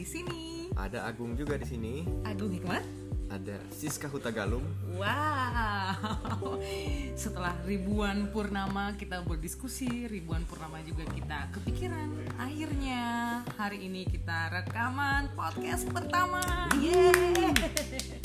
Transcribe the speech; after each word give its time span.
di 0.00 0.08
sini. 0.08 0.72
Ada 0.80 1.04
Agung 1.04 1.36
juga 1.36 1.60
di 1.60 1.68
sini. 1.68 2.08
Agung 2.24 2.48
Hikmat. 2.48 2.80
Ada 3.28 3.60
Siska 3.68 4.08
Hutagalung. 4.08 4.64
Wow. 4.96 6.56
Setelah 7.20 7.52
ribuan 7.68 8.32
purnama 8.32 8.96
kita 8.96 9.20
berdiskusi, 9.20 10.08
ribuan 10.08 10.40
purnama 10.48 10.80
juga 10.88 11.04
kita 11.04 11.52
kepikiran. 11.52 12.16
Akhirnya 12.40 13.02
hari 13.60 13.92
ini 13.92 14.08
kita 14.08 14.48
rekaman 14.48 15.36
podcast 15.36 15.84
pertama. 15.92 16.72
Yeay. 16.80 17.52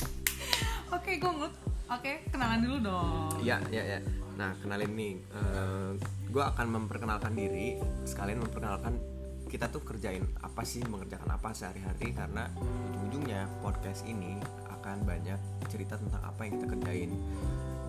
Oke, 0.95 1.19
Gung. 1.19 1.43
Oke, 1.91 2.23
kenalan 2.31 2.63
dulu 2.63 2.77
dong. 2.87 3.35
Ya, 3.43 3.59
ya, 3.67 3.83
ya. 3.83 3.99
Nah, 4.39 4.55
kenalin 4.63 4.95
nih. 4.95 5.13
Uh, 5.35 5.99
gue 6.31 6.43
akan 6.43 6.67
memperkenalkan 6.71 7.35
diri, 7.35 7.75
sekalian 8.07 8.47
memperkenalkan 8.47 9.14
kita 9.55 9.71
tuh 9.71 9.87
kerjain 9.87 10.19
apa 10.43 10.67
sih, 10.67 10.83
mengerjakan 10.83 11.31
apa 11.31 11.55
sehari-hari 11.55 12.11
karena 12.11 12.51
ujung-ujungnya 12.59 13.47
podcast 13.63 14.03
ini 14.03 14.35
akan 14.67 15.07
banyak 15.07 15.39
cerita 15.71 15.95
tentang 15.95 16.19
apa 16.27 16.43
yang 16.43 16.59
kita 16.59 16.75
kerjain. 16.75 17.15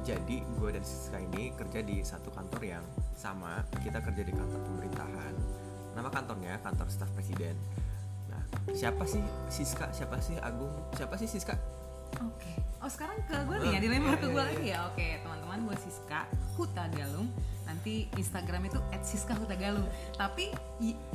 Jadi 0.07 0.47
gue 0.47 0.71
dan 0.71 0.87
Siska 0.87 1.19
ini 1.19 1.51
kerja 1.59 1.83
di 1.83 2.07
satu 2.07 2.31
kantor 2.31 2.63
yang 2.63 2.87
sama. 3.19 3.67
Kita 3.83 3.99
kerja 3.99 4.23
di 4.23 4.31
kantor 4.31 4.63
pemerintahan. 4.63 5.35
Nama 5.99 6.07
kantornya 6.07 6.55
kantor 6.63 6.87
staf 6.87 7.11
presiden. 7.19 7.59
Nah, 8.31 8.47
siapa 8.71 9.03
sih 9.03 9.27
Siska? 9.51 9.91
Siapa 9.91 10.23
sih 10.23 10.39
Agung? 10.39 10.71
Siapa 10.95 11.19
sih 11.19 11.27
Siska? 11.27 11.59
Oke. 12.23 12.63
Oh 12.79 12.87
sekarang 12.87 13.19
ke 13.27 13.43
gue 13.43 13.57
nih 13.67 13.71
ya 13.75 13.79
dilempar 13.83 14.23
ke 14.23 14.31
gue 14.31 14.39
lagi 14.55 14.71
ya. 14.71 14.87
Oke 14.87 15.19
teman-teman 15.19 15.67
gue 15.67 15.77
Siska 15.83 16.31
Huta 16.55 16.87
Galung. 16.95 17.27
Nanti 17.87 18.11
Instagram 18.19 18.67
itu 18.67 18.83
@siska_hutagalung. 18.99 19.87
Tapi 20.19 20.51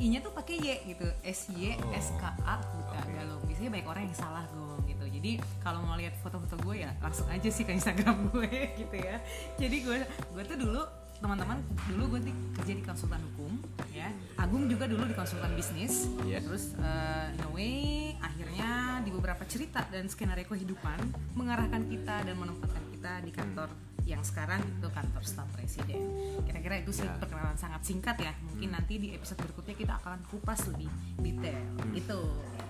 i-nya 0.00 0.24
tuh 0.24 0.32
pakai 0.32 0.56
y 0.56 0.96
gitu. 0.96 1.04
S 1.20 1.52
Y 1.52 1.76
S 1.92 2.16
K 2.16 2.32
A 2.48 2.64
Huta 2.64 2.96
Galung. 3.12 3.44
Biasanya 3.44 3.76
banyak 3.76 3.88
orang 3.92 4.02
yang 4.08 4.16
salah 4.16 4.40
gue 4.48 4.88
gitu. 4.88 5.04
Jadi 5.04 5.36
kalau 5.60 5.84
mau 5.84 6.00
lihat 6.00 6.16
foto-foto 6.24 6.56
gue 6.64 6.88
ya 6.88 6.96
langsung 7.04 7.28
aja 7.28 7.44
sih 7.52 7.68
ke 7.68 7.76
Instagram 7.76 8.24
gue 8.32 8.72
gitu 8.80 8.96
ya. 8.96 9.20
Jadi 9.60 9.84
gue 9.84 10.00
gue 10.32 10.42
tuh 10.48 10.56
dulu 10.64 10.80
teman-teman 11.20 11.60
dulu 11.92 12.16
gue 12.16 12.32
kerja 12.56 12.72
di 12.72 12.82
konsultan 12.82 13.20
hukum 13.20 13.54
ya 13.94 14.10
Agung 14.42 14.66
juga 14.66 14.90
dulu 14.90 15.06
di 15.06 15.14
konsultan 15.14 15.54
bisnis 15.54 16.10
Yeah. 16.26 16.42
terus 16.42 16.74
uh, 16.82 17.30
in 17.30 17.38
a 17.46 17.50
way 17.54 18.18
akhirnya 18.18 18.98
di 19.06 19.14
beberapa 19.14 19.46
cerita 19.46 19.86
dan 19.86 20.10
skenario 20.10 20.50
kehidupan 20.50 20.98
mengarahkan 21.38 21.86
kita 21.86 22.26
dan 22.26 22.34
menempatkan 22.34 22.82
kita 22.90 23.22
di 23.22 23.30
kantor 23.30 23.70
yang 24.02 24.22
sekarang 24.22 24.58
itu 24.60 24.88
kantor 24.90 25.22
staf 25.22 25.48
presiden. 25.54 25.98
Kira-kira 26.42 26.82
itu 26.82 26.90
sih 26.90 27.06
Ya. 27.06 27.14
perkenalan 27.18 27.54
sangat 27.54 27.82
singkat 27.86 28.16
ya. 28.18 28.32
Mungkin 28.50 28.74
nanti 28.74 28.98
di 28.98 29.14
episode 29.14 29.38
berikutnya 29.42 29.74
kita 29.78 29.94
akan 30.02 30.18
kupas 30.28 30.66
lebih 30.74 30.90
detail. 31.22 31.62
Gitu. 31.94 32.20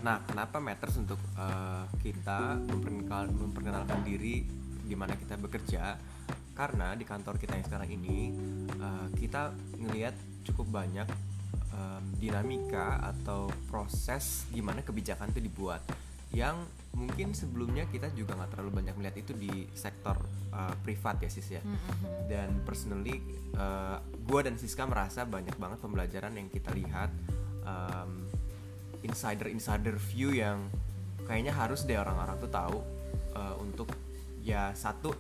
Nah, 0.03 0.21
kenapa 0.27 0.59
matters 0.59 0.99
untuk 0.99 1.19
uh, 1.39 1.87
kita 2.03 2.59
memperkenal- 2.59 3.33
memperkenalkan 3.33 4.03
diri 4.05 4.45
di 4.83 4.95
mana 4.99 5.17
kita 5.17 5.39
bekerja? 5.39 5.97
Karena 6.53 6.93
di 6.93 7.09
kantor 7.09 7.41
kita 7.41 7.57
yang 7.57 7.65
sekarang 7.65 7.91
ini 7.97 8.35
uh, 8.77 9.09
kita 9.17 9.57
ngelihat 9.81 10.13
cukup 10.45 10.69
banyak 10.69 11.09
um, 11.73 12.05
dinamika 12.21 13.01
atau 13.01 13.49
proses 13.73 14.45
gimana 14.53 14.85
kebijakan 14.85 15.33
itu 15.33 15.49
dibuat 15.49 15.81
yang 16.33 16.65
mungkin 16.93 17.33
sebelumnya 17.33 17.89
kita 17.89 18.13
juga 18.13 18.37
nggak 18.37 18.57
terlalu 18.57 18.85
banyak 18.85 18.95
melihat 19.01 19.17
itu 19.21 19.33
di 19.33 19.69
sektor 19.73 20.17
uh, 20.53 20.77
privat 20.85 21.21
ya 21.25 21.31
sis 21.33 21.49
ya. 21.57 21.63
Dan 22.29 22.65
personally 22.65 23.21
uh, 23.57 24.01
gue 24.01 24.41
dan 24.45 24.57
Siska 24.57 24.85
merasa 24.85 25.25
banyak 25.25 25.57
banget 25.57 25.79
pembelajaran 25.81 26.33
yang 26.37 26.49
kita 26.53 26.73
lihat 26.73 27.13
um, 27.65 28.29
insider 29.05 29.49
insider 29.49 29.97
view 29.97 30.33
yang 30.37 30.69
kayaknya 31.25 31.53
harus 31.53 31.85
deh 31.85 31.97
orang-orang 31.97 32.37
tuh 32.41 32.51
tahu 32.51 32.79
uh, 33.37 33.57
untuk 33.61 33.89
ya 34.43 34.75
satu 34.77 35.15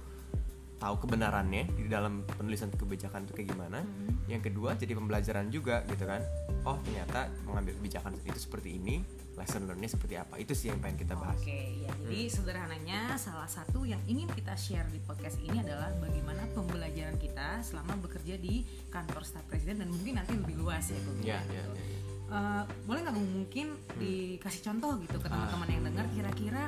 tahu 0.83 0.99
kebenarannya 1.07 1.71
di 1.79 1.87
dalam 1.87 2.27
penulisan 2.27 2.69
kebijakan 2.75 3.25
itu 3.29 3.33
kayak 3.39 3.49
gimana. 3.55 3.81
Yang 4.27 4.51
kedua 4.51 4.75
jadi 4.75 4.93
pembelajaran 4.99 5.49
juga 5.49 5.85
gitu 5.89 6.05
kan. 6.09 6.21
Oh 6.69 6.77
ternyata 6.85 7.33
mengambil 7.47 7.77
kebijakan 7.79 8.19
itu 8.27 8.39
seperti 8.39 8.77
ini 8.77 9.22
lesson 9.37 9.65
learnnya 9.65 9.89
seperti 9.89 10.15
apa? 10.21 10.37
Itu 10.39 10.53
sih 10.53 10.69
yang 10.69 10.81
pengen 10.83 11.03
kita 11.03 11.15
bahas. 11.17 11.39
Oke, 11.41 11.83
ya 11.85 11.93
jadi 12.13 12.29
sederhananya 12.29 13.17
salah 13.17 13.49
satu 13.49 13.89
yang 13.89 14.01
ingin 14.05 14.29
kita 14.37 14.53
share 14.53 14.85
di 14.93 15.01
podcast 15.01 15.41
ini 15.41 15.65
adalah 15.65 15.89
bagaimana 15.97 16.45
pembelajaran 16.53 17.17
kita 17.17 17.65
selama 17.65 17.97
bekerja 18.05 18.37
di 18.37 18.69
kantor 18.93 19.25
staf 19.25 19.49
presiden 19.49 19.81
dan 19.81 19.89
mungkin 19.89 20.21
nanti 20.21 20.37
lebih 20.37 20.61
luas 20.61 20.93
ya, 20.93 21.01
Bung. 21.09 21.19
ya 21.25 21.41
ya, 21.49 21.65
ya, 22.33 22.41
ya. 22.41 22.43
Eh, 22.59 22.63
boleh 22.83 23.01
nggak 23.03 23.15
Bung 23.15 23.31
mungkin 23.35 23.67
dikasih 23.95 24.63
contoh 24.65 24.97
gitu 24.99 25.17
ke 25.17 25.29
teman-teman 25.29 25.69
yang 25.69 25.83
dengar 25.85 26.07
kira-kira 26.09 26.63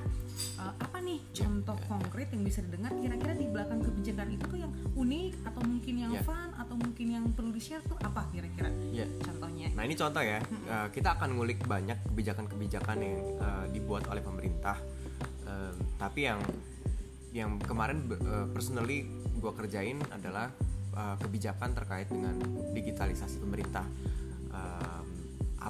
eh, 0.60 0.72
apa 0.76 0.98
nih 1.00 1.18
contoh 1.32 1.76
konkret 1.88 2.28
yang 2.30 2.44
bisa 2.44 2.60
didengar 2.60 2.92
kira-kira 2.92 3.32
di 3.32 3.46
belakang 3.48 3.80
kebijakan 3.80 4.28
itu 4.30 4.44
tuh 4.44 4.58
yang 4.60 4.72
unik 4.92 5.32
atau 5.42 5.60
mungkin 5.64 5.94
yang 5.96 6.12
Ya. 6.12 6.22
fun 6.22 6.48
atau 6.54 6.74
mungkin 6.76 7.06
yang 7.10 7.24
perlu 7.32 7.50
di 7.50 7.58
share 7.58 7.82
tuh 7.82 7.96
apa 7.98 8.28
kira-kira 8.28 8.68
Ya. 8.92 9.08
contohnya 9.20 9.72
Nah 9.72 9.82
ini 9.82 9.96
contoh 9.96 10.20
ya, 10.20 10.38
Eh, 10.64 10.88
kita 10.92 11.16
akan 11.16 11.34
ngulik 11.34 11.64
banyak 11.64 11.96
kebijakan-kebijakan 12.06 12.96
yang 13.00 13.16
eh, 13.40 13.64
dibuat 13.72 14.04
oleh 14.06 14.20
pemerintah. 14.20 14.76
Em, 15.44 15.72
tapi 15.96 16.24
yang 16.24 16.40
yang 17.32 17.56
kemarin 17.58 18.04
eh, 18.06 18.46
personally 18.48 19.04
gue 19.34 19.52
kerjain 19.52 19.98
adalah 20.08 20.52
eh, 20.94 21.16
kebijakan 21.18 21.74
terkait 21.74 22.06
dengan 22.06 22.36
digitalisasi 22.70 23.40
pemerintah. 23.40 23.84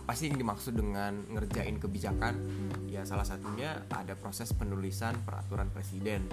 Apa 0.05 0.13
sih 0.21 0.29
yang 0.29 0.37
dimaksud 0.37 0.77
dengan 0.77 1.17
ngerjain 1.33 1.81
kebijakan? 1.81 2.37
Ya 2.93 3.09
salah 3.09 3.25
satunya 3.25 3.89
ada 3.89 4.13
proses 4.13 4.53
penulisan 4.53 5.17
peraturan 5.25 5.73
presiden. 5.73 6.29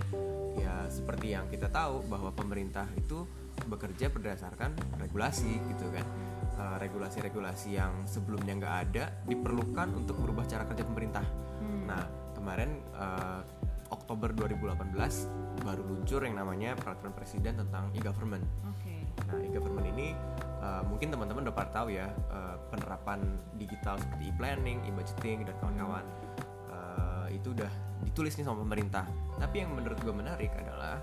Ya 0.59 0.91
seperti 0.91 1.31
yang 1.31 1.47
kita 1.47 1.71
tahu 1.71 2.03
bahwa 2.11 2.35
pemerintah 2.35 2.83
itu 2.99 3.23
bekerja 3.71 4.11
berdasarkan 4.11 4.75
regulasi 4.99 5.55
gitu 5.71 5.87
kan. 5.87 6.03
Eh, 6.59 6.77
regulasi-regulasi 6.83 7.79
yang 7.79 8.03
sebelumnya 8.03 8.59
nggak 8.59 8.75
ada 8.91 9.03
diperlukan 9.23 9.87
untuk 9.95 10.19
merubah 10.19 10.43
cara 10.51 10.67
kerja 10.67 10.83
pemerintah. 10.83 11.23
Nah 11.87 12.03
kemarin 12.35 12.75
eh, 12.91 13.41
Oktober 13.87 14.35
2018 14.35 15.63
baru 15.63 15.81
luncur 15.87 16.27
yang 16.27 16.35
namanya 16.35 16.75
peraturan 16.75 17.15
presiden 17.15 17.55
tentang 17.55 17.87
e-government. 17.95 18.43
oke 18.67 18.95
Nah, 19.31 19.39
e-government 19.47 19.87
ini 19.95 20.11
uh, 20.61 20.81
mungkin 20.85 21.09
teman-teman 21.09 21.49
udah 21.49 21.55
pada 21.55 21.71
tahu 21.73 21.91
ya 21.91 22.07
uh, 22.29 22.55
penerapan 22.69 23.19
digital 23.57 23.97
seperti 23.97 24.29
e-planning, 24.31 24.79
e-budgeting 24.87 25.43
dan 25.43 25.55
kawan-kawan 25.59 26.05
uh, 26.69 27.27
itu 27.33 27.51
udah 27.51 27.71
ditulis 28.05 28.37
nih 28.37 28.45
sama 28.45 28.61
pemerintah. 28.61 29.05
Tapi 29.41 29.65
yang 29.65 29.73
menurut 29.73 29.97
gue 29.99 30.13
menarik 30.13 30.53
adalah 30.55 31.01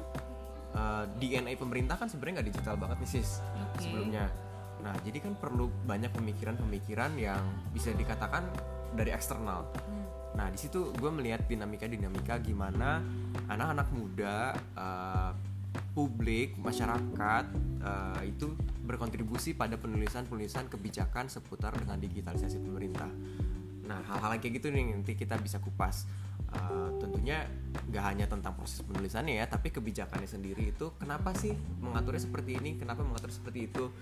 uh, 0.75 1.05
DNA 1.19 1.59
pemerintah 1.59 1.99
kan 1.99 2.07
sebenarnya 2.07 2.41
nggak 2.41 2.49
digital 2.55 2.75
banget 2.79 2.97
nih 3.03 3.11
sis 3.19 3.43
Oke. 3.43 3.85
sebelumnya. 3.85 4.31
Nah, 4.79 4.95
jadi 5.03 5.19
kan 5.19 5.35
perlu 5.35 5.67
banyak 5.91 6.15
pemikiran-pemikiran 6.15 7.19
yang 7.19 7.43
bisa 7.75 7.91
dikatakan 7.91 8.47
dari 8.95 9.11
eksternal. 9.11 9.67
Nah, 10.39 10.47
di 10.55 10.59
situ 10.59 10.95
gue 10.95 11.11
melihat 11.11 11.43
dinamika-dinamika 11.51 12.39
gimana 12.39 13.03
anak-anak 13.51 13.89
muda, 13.91 14.55
uh, 14.79 15.35
publik, 15.99 16.55
masyarakat 16.63 17.45
uh, 17.83 18.23
itu 18.23 18.55
berkontribusi 18.89 19.53
pada 19.53 19.77
penulisan-penulisan 19.77 20.73
kebijakan 20.73 21.29
seputar 21.29 21.77
dengan 21.77 22.01
digitalisasi 22.01 22.57
pemerintah. 22.65 23.13
Nah, 23.85 24.01
hal-hal 24.09 24.41
kayak 24.41 24.65
gitu 24.65 24.73
nih 24.73 24.97
nanti 24.97 25.13
kita 25.13 25.37
bisa 25.37 25.61
kupas. 25.61 26.09
Uh, 26.49 26.97
tentunya 26.97 27.45
nggak 27.93 28.05
hanya 28.09 28.25
tentang 28.25 28.57
proses 28.57 28.81
penulisannya 28.81 29.37
ya, 29.37 29.45
tapi 29.45 29.69
kebijakannya 29.69 30.25
sendiri 30.25 30.73
itu 30.73 30.97
kenapa 30.97 31.37
sih 31.37 31.53
mengaturnya 31.85 32.25
seperti 32.25 32.57
ini, 32.57 32.81
kenapa 32.81 33.05
mengatur 33.05 33.29
seperti 33.29 33.69
itu. 33.69 33.93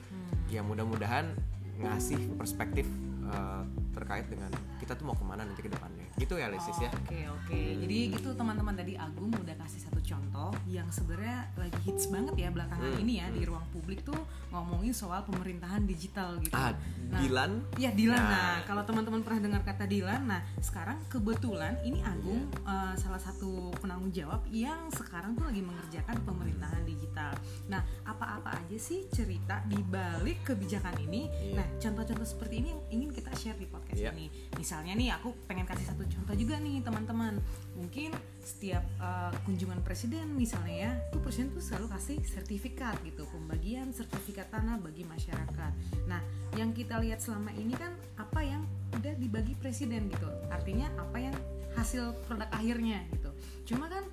Ya 0.47 0.63
mudah-mudahan 0.63 1.35
ngasih 1.83 2.39
perspektif 2.39 2.87
uh, 3.27 3.67
terkait 3.97 4.29
dengan 4.29 4.53
kita 4.77 4.93
tuh 4.93 5.09
mau 5.09 5.17
ke 5.17 5.25
mana 5.25 5.43
nanti 5.43 5.65
ke 5.65 5.73
depannya. 5.73 6.05
Gitu 6.15 6.37
ya, 6.37 6.53
Lesis 6.53 6.77
ya. 6.77 6.93
Oke 6.93 7.25
oke. 7.25 7.61
Jadi 7.81 8.13
gitu 8.13 8.29
teman-teman 8.31 8.77
tadi 8.77 8.93
Agung 8.95 9.33
udah 9.33 9.57
kasih 9.57 9.81
satu 9.81 9.99
contoh 9.99 10.53
yang 10.69 10.85
sebenarnya 10.89 11.49
lagi 11.57 11.79
hits 11.83 12.09
banget 12.09 12.35
ya 12.37 12.49
belakangan 12.51 12.85
Hmm, 12.87 13.03
ini 13.03 13.19
ya 13.19 13.27
di 13.29 13.43
ruang 13.43 13.65
publik 13.73 14.05
tuh 14.05 14.15
ngomongin 14.53 14.93
soal 14.93 15.25
pemerintahan 15.25 15.83
digital 15.83 16.37
gitu. 16.39 16.53
Ah, 16.53 16.77
Nah, 17.07 17.23
Dilan 17.23 17.63
Ya 17.79 17.91
Dilan. 17.91 18.19
Nah. 18.19 18.29
Nah, 18.29 18.57
kalau 18.67 18.83
teman-teman 18.83 19.23
pernah 19.23 19.39
dengar 19.41 19.63
kata 19.63 19.87
Dilan, 19.87 20.27
nah 20.27 20.43
sekarang 20.59 20.99
kebetulan 21.07 21.79
ini 21.83 22.03
Agung 22.03 22.51
Iya. 22.51 22.67
eh, 22.67 22.95
salah 22.97 23.19
satu 23.19 23.71
penanggung 23.79 24.11
jawab 24.11 24.43
yang 24.51 24.91
sekarang 24.91 25.33
tuh 25.33 25.47
lagi 25.47 25.63
mengerjakan 25.63 26.19
pemerintahan 26.23 26.83
digital. 26.83 27.31
Nah, 27.67 27.79
apa-apa 28.03 28.59
aja 28.59 28.75
sih 28.77 29.07
cerita 29.09 29.63
di 29.65 29.79
balik 29.81 30.43
kebijakan 30.45 30.99
ini? 31.01 31.31
Iya. 31.31 31.55
Nah, 31.55 31.67
contoh-contoh 31.79 32.27
seperti 32.27 32.55
ini 32.59 32.69
yang 32.69 32.83
ingin 32.93 33.11
kita 33.15 33.31
share 33.33 33.55
di 33.57 33.65
podcast 33.65 33.86
Iya. 33.93 34.11
ini. 34.17 34.27
Misalnya 34.57 34.97
nih, 34.97 35.15
aku 35.15 35.37
pengen 35.47 35.69
kasih 35.69 35.93
satu 35.93 36.03
contoh 36.09 36.35
juga 36.35 36.59
nih 36.59 36.83
teman-teman. 36.83 37.39
Mungkin 37.79 38.11
setiap 38.43 38.83
eh, 38.99 39.33
kunjungan 39.45 39.85
presiden 39.85 40.35
misalnya 40.35 40.91
ya, 40.91 40.93
tuh 41.13 41.21
presiden 41.23 41.55
tuh 41.55 41.63
selalu 41.63 41.93
kasih 41.93 42.19
sertifikat 42.25 42.99
gitu, 43.07 43.29
pembagian 43.31 43.95
sertifikat 43.95 44.49
tanah 44.51 44.81
bagi 44.83 45.07
masyarakat. 45.07 45.73
Nah, 46.11 46.21
yang 46.57 46.73
kita 46.73 46.97
lihat 46.99 47.21
selama 47.21 47.53
ini 47.59 47.77
kan 47.77 47.93
apa 48.17 48.41
yang 48.41 48.63
udah 48.97 49.13
dibagi 49.21 49.53
presiden 49.61 50.09
gitu 50.09 50.29
artinya 50.49 50.89
apa 50.97 51.19
yang 51.21 51.37
hasil 51.77 52.17
produk 52.25 52.49
akhirnya 52.55 53.05
gitu 53.13 53.31
cuma 53.69 53.93
kan 53.93 54.05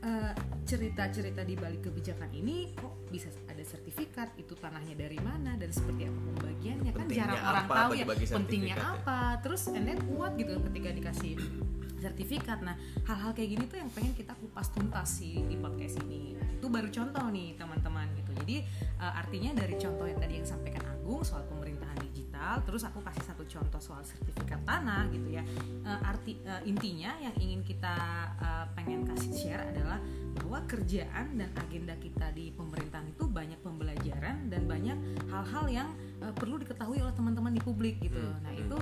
eh, 0.00 0.32
cerita-cerita 0.64 1.44
di 1.44 1.54
balik 1.60 1.90
kebijakan 1.90 2.32
ini 2.32 2.72
kok 2.72 2.94
bisa 3.12 3.28
ada 3.60 3.76
sertifikat 3.76 4.32
itu 4.40 4.56
tanahnya 4.56 4.96
dari 4.96 5.20
mana 5.20 5.52
dan 5.60 5.68
seperti 5.68 6.08
apa 6.08 6.16
pembagiannya. 6.32 6.92
Kan 6.96 7.06
jarang 7.12 7.44
orang 7.44 7.66
tahu 7.68 7.90
ya 7.92 8.04
pentingnya 8.08 8.72
ya? 8.80 8.96
apa. 8.96 9.20
Terus 9.44 9.68
and 9.68 9.84
then 9.84 10.00
kuat 10.08 10.32
gitu 10.40 10.56
ketika 10.64 10.88
dikasih 10.96 11.36
sertifikat. 12.00 12.64
Nah 12.64 12.80
hal-hal 13.04 13.36
kayak 13.36 13.60
gini 13.60 13.64
tuh 13.68 13.84
yang 13.84 13.92
pengen 13.92 14.16
kita 14.16 14.32
kupas 14.40 14.72
tuntas 14.72 15.20
sih 15.20 15.44
di 15.44 15.60
podcast 15.60 16.00
ini. 16.08 16.40
Itu 16.56 16.72
baru 16.72 16.88
contoh 16.88 17.28
nih 17.28 17.60
teman-teman 17.60 18.08
gitu. 18.16 18.32
Jadi 18.40 18.56
eh, 18.96 19.12
artinya 19.12 19.52
dari 19.52 19.76
contoh 19.76 20.08
yang 20.08 20.16
tadi 20.16 20.40
yang 20.40 20.48
sampaikan 20.48 20.80
Agung 20.88 21.20
soal 21.20 21.44
digital 22.40 22.56
terus 22.64 22.82
aku 22.88 22.98
kasih 23.04 23.24
satu 23.28 23.44
contoh 23.44 23.80
soal 23.80 24.00
sertifikat 24.00 24.60
tanah 24.64 25.12
gitu 25.12 25.28
ya. 25.28 25.44
Eh, 25.84 26.08
arti 26.08 26.40
eh, 26.40 26.62
intinya 26.64 27.12
yang 27.20 27.36
ingin 27.36 27.60
kita 27.60 27.94
eh, 28.40 28.64
pengen 28.72 29.04
kasih 29.04 29.32
share 29.36 29.64
adalah 29.68 30.00
bahwa 30.40 30.64
kerjaan 30.64 31.36
dan 31.36 31.50
agenda 31.60 31.92
kita 32.00 32.32
di 32.32 32.48
pemerintahan 32.56 33.12
itu 33.12 33.28
banyak 33.28 33.60
pembelajaran 33.60 34.48
dan 34.48 34.62
banyak 34.64 34.96
hal-hal 35.28 35.64
yang 35.68 35.88
eh, 36.24 36.32
perlu 36.32 36.56
diketahui 36.56 36.96
oleh 37.04 37.12
teman-teman 37.12 37.52
di 37.52 37.60
publik 37.60 38.00
gitu. 38.00 38.16
Hmm, 38.16 38.40
nah 38.40 38.52
hmm. 38.56 38.62
itu 38.64 38.76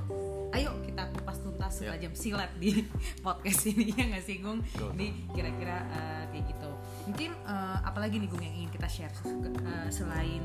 ayo 0.55 0.71
kita 0.87 1.03
kupas 1.19 1.43
tuntas 1.43 1.75
Ya. 1.79 1.95
tajam 1.95 2.15
silat 2.17 2.51
di 2.57 2.87
podcast 3.27 3.69
ini 3.69 3.93
ya 3.93 4.09
nggak 4.09 4.25
sih 4.25 4.41
Gung 4.41 4.65
ini 4.97 5.27
kira-kira 5.35 5.83
eh, 5.91 6.23
kayak 6.31 6.45
gitu. 6.55 6.71
Mungkin 7.11 7.31
eh, 7.35 7.79
apalagi 7.83 8.23
nih 8.23 8.29
Gung 8.31 8.43
yang 8.43 8.55
ingin 8.55 8.71
kita 8.71 8.89
share 8.89 9.15
eh, 9.27 9.89
selain 9.91 10.43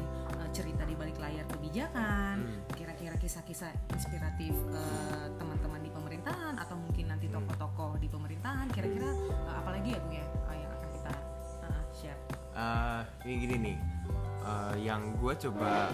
cerita 0.54 0.86
di 0.86 0.94
balik 0.94 1.18
layar 1.18 1.44
kebijakan 1.50 2.36
Hmm. 2.40 2.62
kira-kira 2.72 3.18
kisah-kisah 3.18 3.74
inspiratif 3.90 4.54
eh, 4.70 5.28
teman-teman 5.36 5.82
di 5.82 5.90
pemerintahan 5.90 6.56
atau 6.56 6.78
mungkin 6.78 7.10
nanti 7.10 7.26
Hmm. 7.26 7.42
tokoh-tokoh 7.42 7.98
di 7.98 8.08
pemerintahan 8.08 8.70
kira-kira 8.70 9.10
eh, 9.10 9.56
apalagi 9.56 9.90
ya 9.92 10.00
Gung 10.00 10.14
ya 10.14 10.26
eh, 10.48 10.56
yang 10.56 10.72
akan 10.72 10.90
kita 10.92 11.12
eh, 11.66 11.82
share 11.92 12.20
Eh, 12.54 13.02
ini 13.26 13.34
gini 13.40 13.56
nih 13.60 13.78
eh, 14.44 14.74
yang 14.80 15.18
gue 15.18 15.34
coba 15.42 15.90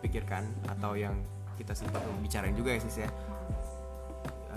pikirkan 0.00 0.48
atau 0.66 0.96
yang 0.96 1.12
kita 1.54 1.74
sempat 1.74 2.00
bicarain 2.18 2.54
juga 2.54 2.70
ya 2.70 2.80
sis 2.80 3.04
ya 3.04 3.10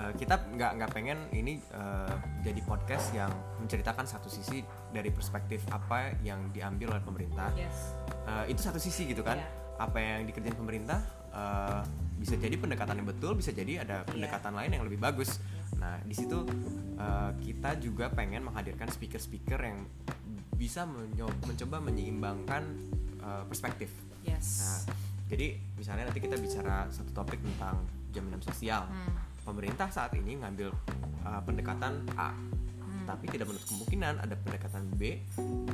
Eh, 0.02 0.12
kita 0.18 0.42
nggak 0.58 0.72
nggak 0.82 0.92
pengen 0.98 1.30
ini 1.30 1.62
eh, 1.62 2.16
jadi 2.42 2.62
podcast 2.66 3.14
yang 3.14 3.30
menceritakan 3.62 4.10
satu 4.10 4.34
sisi 4.34 4.66
dari 4.90 5.14
perspektif 5.14 5.62
apa 5.70 6.18
yang 6.26 6.50
diambil 6.50 6.98
oleh 6.98 7.04
pemerintah. 7.06 7.54
Yes. 7.54 7.94
Eh, 8.26 8.58
itu 8.58 8.66
satu 8.66 8.82
sisi 8.82 9.06
gitu 9.06 9.22
kan. 9.22 9.38
Iya. 9.38 9.60
apa 9.82 9.98
yang 9.98 10.30
dikerjain 10.30 10.54
pemerintah 10.54 11.02
eh, 11.34 11.82
bisa 12.22 12.38
jadi 12.38 12.54
pendekatan 12.54 13.02
yang 13.02 13.08
betul 13.10 13.34
bisa 13.34 13.50
jadi 13.50 13.82
ada 13.82 14.06
pendekatan 14.06 14.54
lain 14.54 14.78
yang 14.78 14.86
lebih 14.86 15.02
bagus. 15.02 15.42
Nah 15.82 15.98
di 16.06 16.14
situ 16.14 16.46
eh, 17.02 17.32
kita 17.42 17.82
juga 17.82 18.14
pengen 18.14 18.46
menghadirkan 18.46 18.94
speaker-speaker 18.94 19.58
yang 19.58 19.82
bisa 20.54 20.86
mencoba 20.86 21.82
menyeimbangkan 21.82 22.64
eh, 23.26 23.44
perspektif. 23.50 23.90
Yes. 24.22 24.62
Nah 24.62 24.94
jadi 25.34 25.58
misalnya 25.80 26.14
nanti 26.14 26.22
kita 26.22 26.38
bicara 26.38 26.86
satu 26.94 27.10
topik 27.16 27.42
tentang 27.42 27.82
jaminan 28.14 28.44
sosial. 28.44 28.86
Hmm. 28.86 29.31
Pemerintah 29.44 29.90
saat 29.90 30.14
ini 30.18 30.42
ngambil 30.42 30.70
uh, 31.26 31.42
pendekatan 31.46 32.06
A 32.16 32.34
Hmm. 33.02 33.10
tapi 33.10 33.26
tidak 33.34 33.50
menutup 33.50 33.68
kemungkinan 33.74 34.14
ada 34.22 34.36
pendekatan 34.38 34.86
B 34.94 35.18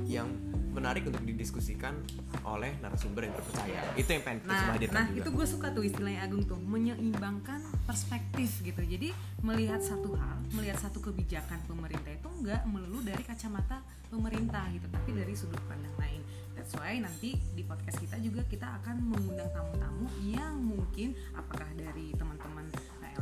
yang 0.07 0.31
menarik 0.71 1.03
untuk 1.03 1.19
didiskusikan 1.27 1.99
oleh 2.47 2.79
narasumber 2.79 3.27
yang 3.27 3.35
terpercaya 3.35 3.79
itu 3.99 4.09
yang 4.15 4.23
pengen 4.23 4.39
Nah, 4.47 4.71
hadirkan 4.71 4.95
nah 4.95 5.07
juga 5.11 5.19
itu 5.19 5.29
gue 5.35 5.47
suka 5.49 5.67
tuh 5.75 5.83
istilahnya 5.83 6.23
Agung 6.23 6.47
tuh 6.47 6.55
menyeimbangkan 6.55 7.59
perspektif 7.83 8.63
gitu. 8.63 8.79
Jadi 8.79 9.11
melihat 9.43 9.83
satu 9.83 10.15
hal, 10.15 10.39
melihat 10.55 10.77
satu 10.79 11.03
kebijakan 11.03 11.59
pemerintah 11.67 12.13
itu 12.15 12.29
nggak 12.29 12.63
melulu 12.69 13.03
dari 13.03 13.23
kacamata 13.25 13.83
pemerintah 14.07 14.63
gitu, 14.71 14.87
tapi 14.87 15.09
dari 15.11 15.33
sudut 15.35 15.59
pandang 15.67 15.97
lain. 15.99 16.21
That's 16.55 16.73
why 16.77 16.95
nanti 17.01 17.35
di 17.53 17.63
podcast 17.65 17.97
kita 17.99 18.17
juga 18.23 18.45
kita 18.47 18.81
akan 18.81 19.03
mengundang 19.03 19.49
tamu-tamu 19.51 20.05
yang 20.23 20.55
mungkin 20.57 21.17
apakah 21.35 21.67
dari 21.75 22.13
teman-teman 22.15 22.65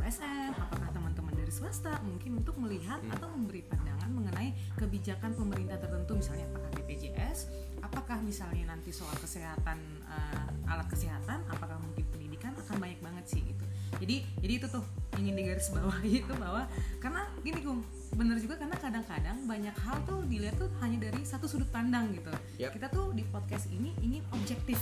LSM, 0.06 0.54
apakah 0.54 0.86
teman-teman 0.94 1.34
dari 1.34 1.50
swasta, 1.50 1.98
mungkin 2.06 2.38
untuk 2.38 2.54
melihat 2.62 3.02
Hmm. 3.02 3.10
atau 3.18 3.26
memberi 3.26 3.66
pandangan 3.66 4.06
mengenai 4.06 4.54
kebijakan 4.78 5.34
pemerintah 5.34 5.82
tertentu, 5.82 6.14
misalnya 6.14 6.46
apakah 6.46 6.70
BPJS, 6.78 7.50
apakah 7.82 8.22
misalnya 8.22 8.70
nanti 8.70 8.94
soal 8.94 9.14
kesehatan 9.18 9.82
eh, 10.06 10.70
alat 10.70 10.86
kesehatan 10.86 11.42
apakah 11.50 11.78
mungkin 11.82 12.06
pendidikan 12.14 12.54
akan 12.54 12.78
banyak 12.78 13.00
banget 13.02 13.24
sih 13.26 13.42
gitu 13.42 13.64
jadi 13.98 14.22
jadi 14.42 14.52
itu 14.62 14.66
tuh 14.70 14.84
ingin 15.18 15.34
digaris 15.34 15.70
bawahi 15.70 16.18
itu 16.22 16.34
bahwa 16.38 16.66
karena 17.02 17.26
gini 17.42 17.60
gung 17.62 17.82
bener 18.14 18.38
juga 18.38 18.58
karena 18.58 18.76
kadang-kadang 18.78 19.38
banyak 19.46 19.74
hal 19.82 19.96
tuh 20.06 20.22
dilihat 20.26 20.54
tuh 20.58 20.70
hanya 20.82 21.10
dari 21.10 21.22
satu 21.22 21.46
sudut 21.50 21.70
pandang 21.70 22.10
gitu 22.14 22.30
Yap. 22.58 22.74
kita 22.74 22.86
tuh 22.90 23.14
di 23.14 23.22
podcast 23.26 23.70
ini 23.70 23.94
ingin 24.02 24.22
objektif 24.34 24.78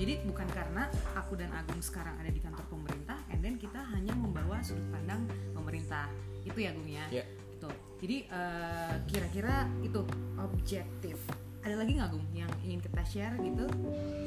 jadi 0.00 0.24
bukan 0.24 0.48
karena 0.48 0.88
aku 1.12 1.36
dan 1.36 1.52
Agung 1.52 1.84
sekarang 1.84 2.16
ada 2.16 2.32
di 2.32 2.40
kantor 2.40 2.64
pemerintah 2.72 3.18
and 3.28 3.44
then 3.44 3.60
kita 3.60 3.76
hanya 3.92 4.16
membawa 4.16 4.31
sudut 4.62 4.86
pandang 4.88 5.22
pemerintah 5.52 6.06
itu 6.42 6.58
ya 6.58 6.70
Gung 6.72 6.86
ya 6.86 7.06
Ya. 7.10 7.24
Gitu. 7.26 7.68
Jadi 8.02 8.16
eh, 8.26 8.94
kira-kira 9.06 9.54
itu 9.80 10.00
objektif. 10.36 11.16
Ada 11.62 11.78
lagi 11.78 11.94
nggak 11.94 12.10
Gung 12.10 12.26
yang 12.32 12.50
ingin 12.62 12.80
kita 12.80 13.02
share 13.04 13.34
gitu 13.38 13.66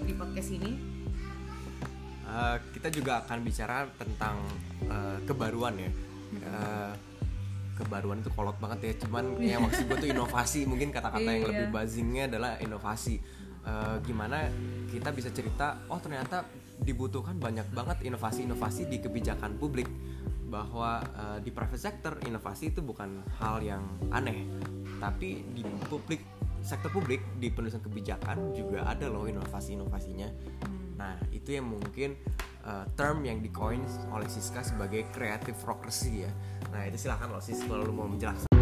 di 0.01 0.13
podcast 0.13 0.49
ini? 0.51 0.71
Uh, 2.25 2.57
kita 2.73 2.89
juga 2.89 3.21
akan 3.21 3.37
bicara 3.41 3.85
tentang 3.95 4.41
uh, 4.87 5.17
kebaruan 5.23 5.77
ya 5.77 5.91
Uh, 6.35 6.91
kebaruan 7.77 8.19
itu 8.19 8.27
kolot 8.33 8.57
banget 8.59 8.91
ya 8.91 8.93
cuman 9.07 9.39
yang 9.39 9.63
maksud 9.63 9.87
gue 9.87 9.97
tuh 9.99 10.09
inovasi 10.09 10.67
mungkin 10.67 10.91
kata-kata 10.91 11.23
yang 11.23 11.43
Iya. 11.43 11.51
lebih 11.53 11.67
buzzingnya 11.71 12.23
adalah 12.27 12.51
inovasi 12.59 13.21
Uh, 13.65 13.97
gimana 14.05 14.45
kita 14.93 15.09
bisa 15.09 15.33
cerita 15.33 15.81
oh 15.89 15.97
ternyata 15.97 16.45
dibutuhkan 16.85 17.33
banyak 17.41 17.65
banget 17.73 18.05
inovasi-inovasi 18.05 18.85
di 18.85 19.01
kebijakan 19.01 19.57
publik 19.57 19.89
bahwa 20.45 21.01
uh, 21.17 21.37
di 21.41 21.49
private 21.49 21.81
sector 21.81 22.13
inovasi 22.29 22.69
itu 22.69 22.85
bukan 22.85 23.25
hal 23.41 23.65
yang 23.65 23.81
aneh 24.13 24.45
tapi 25.01 25.41
di 25.57 25.65
publik 25.89 26.21
sektor 26.61 26.93
publik 26.93 27.25
di 27.41 27.49
penulisan 27.49 27.81
kebijakan 27.81 28.53
juga 28.53 28.85
ada 28.85 29.09
loh 29.09 29.25
inovasi-inovasinya 29.25 30.29
Nah, 30.95 31.15
itu 31.31 31.55
yang 31.55 31.67
mungkin 31.67 32.15
uh, 32.63 32.87
term 32.95 33.23
yang 33.27 33.43
dicoin 33.43 33.83
oleh 34.11 34.27
Siska 34.31 34.63
sebagai 34.63 35.07
creative 35.11 35.59
rocracy 35.67 36.23
ya. 36.25 36.31
Nah, 36.71 36.87
itu 36.87 37.07
silahkan 37.07 37.27
loh 37.27 37.43
Sis 37.43 37.61
kalau 37.67 37.83
lu 37.83 37.93
mau 37.93 38.07
menjelaskan. 38.07 38.54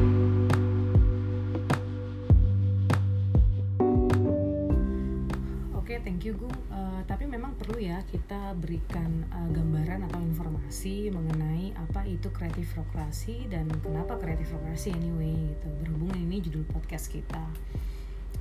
Perlu 7.63 7.79
ya 7.79 8.03
kita 8.11 8.59
berikan 8.59 9.23
eh, 9.31 9.49
gambaran 9.55 10.03
atau 10.11 10.19
informasi 10.19 11.07
mengenai 11.15 11.71
apa 11.79 12.03
itu 12.03 12.27
kreatifrokrasi 12.27 13.47
dan 13.47 13.71
kenapa 13.79 14.19
kreatifrokrasi 14.19 14.91
anyway 14.91 15.31
gitu. 15.31 15.71
Berhubung 15.79 16.11
ini 16.19 16.43
judul 16.43 16.67
podcast 16.67 17.07
kita. 17.07 17.47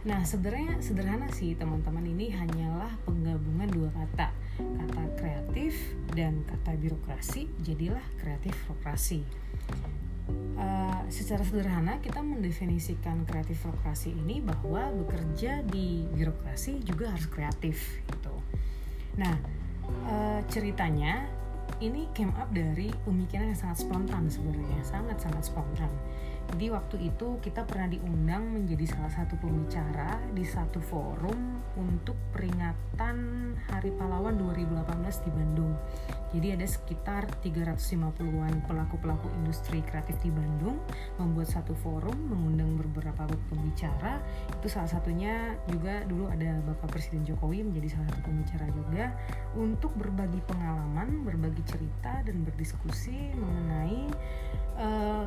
Nah, 0.03 0.27
sebenarnya 0.27 0.83
sederhana 0.83 1.31
sih 1.31 1.55
teman-teman 1.55 2.03
ini 2.03 2.35
hanyalah 2.35 2.91
penggabungan 3.07 3.71
dua 3.71 3.91
kata, 3.95 4.35
kata 4.59 5.03
kreatif 5.15 5.79
dan 6.19 6.43
kata 6.43 6.75
birokrasi, 6.75 7.47
jadilah 7.63 8.03
kreatifrokrasi. 8.19 9.23
Uh, 10.59 11.03
secara 11.07 11.47
sederhana 11.47 12.03
kita 12.03 12.19
mendefinisikan 12.19 13.23
kreatifrokrasi 13.23 14.11
ini 14.19 14.43
bahwa 14.43 14.91
bekerja 15.07 15.63
di 15.71 16.03
birokrasi 16.11 16.83
juga 16.83 17.15
harus 17.15 17.31
kreatif 17.31 18.03
gitu. 18.11 18.35
Nah 19.19 19.35
uh, 20.09 20.41
ceritanya 20.49 21.27
ini 21.83 22.07
came 22.15 22.31
up 22.39 22.51
dari 22.55 22.93
pemikiran 23.03 23.51
yang 23.51 23.59
sangat 23.59 23.83
spontan 23.83 24.31
sebenarnya 24.31 24.81
sangat 24.87 25.19
sangat 25.19 25.43
spontan. 25.51 25.91
Jadi 26.53 26.67
waktu 26.69 26.97
itu 27.09 27.39
kita 27.41 27.65
pernah 27.65 27.89
diundang 27.89 28.45
menjadi 28.53 28.85
salah 28.91 29.13
satu 29.13 29.39
pembicara 29.39 30.21
di 30.35 30.45
satu 30.45 30.83
forum 30.83 31.63
untuk 31.79 32.17
peringatan 32.37 33.17
Hari 33.73 33.91
Pahlawan 33.97 34.37
2018 34.37 35.25
di 35.25 35.31
Bandung. 35.33 35.73
Jadi 36.33 36.49
ada 36.53 36.65
sekitar 36.65 37.29
350-an 37.45 38.65
pelaku-pelaku 38.65 39.29
industri 39.41 39.85
kreatif 39.85 40.17
di 40.25 40.33
Bandung 40.33 40.81
membuat 41.21 41.49
satu 41.49 41.77
forum 41.77 42.17
mengundang 42.29 42.77
beberapa 42.77 43.29
pembicara. 43.53 44.21
Itu 44.61 44.69
salah 44.69 44.89
satunya 44.89 45.57
juga 45.69 46.05
dulu 46.09 46.29
ada 46.29 46.61
Bapak 46.65 46.93
Presiden 46.93 47.25
Jokowi 47.25 47.65
menjadi 47.65 47.97
salah 47.97 48.09
satu 48.13 48.29
pembicara 48.29 48.67
juga 48.73 49.05
untuk 49.57 49.93
berbagi 49.97 50.41
pengalaman, 50.49 51.25
berbagi 51.25 51.65
cerita 51.69 52.25
dan 52.25 52.45
berdiskusi 52.45 53.33
mengenai 53.37 54.09
eh, 54.81 55.25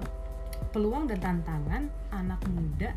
peluang 0.71 1.07
dan 1.07 1.19
tantangan 1.23 1.83
anak 2.11 2.41
muda 2.51 2.91